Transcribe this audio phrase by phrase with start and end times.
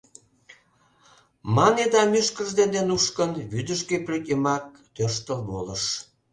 [1.55, 4.63] —мане да, мӱшкыржӧ дене нушкын, вӱдыжгӧ пӧртйымак
[4.95, 5.83] тӧрштыл волыш.